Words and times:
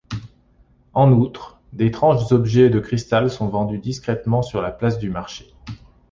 En 0.95 1.11
outre, 1.11 1.59
d'étranges 1.73 2.31
objets 2.31 2.71
de 2.71 2.79
cristal 2.79 3.29
sont 3.29 3.49
vendus 3.49 3.77
discrètement 3.77 4.41
sur 4.41 4.59
la 4.59 4.71
place 4.71 4.97
du 4.97 5.11
marché. 5.11 5.53